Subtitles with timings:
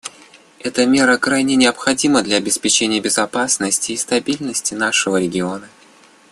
[0.57, 5.69] Эта мера крайне необходима для обеспечения безопасности и стабильности нашего региона.